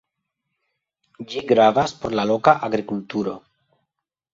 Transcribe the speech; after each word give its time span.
Ĝi 1.33 1.45
gravas 1.53 1.95
por 2.01 2.19
la 2.21 2.29
loka 2.33 2.59
agrikulturo. 2.71 3.41